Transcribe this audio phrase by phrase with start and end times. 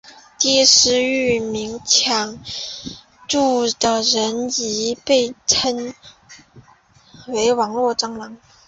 [0.39, 2.39] 实施域名抢
[3.27, 5.93] 注的人亦被称
[7.27, 8.35] 为网路蟑螂。